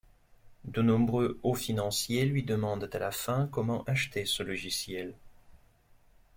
[0.65, 5.13] De nombreux hauts-financiers lui demandent à la fin comment acheter ce logiciel...